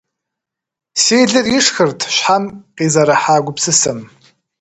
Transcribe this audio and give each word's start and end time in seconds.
Си 1.01 1.17
лыр 1.31 1.47
ишхырт 1.57 1.99
щхьэм 2.15 2.43
къизэрыхьа 2.75 3.35
гупсысэм. 3.45 3.99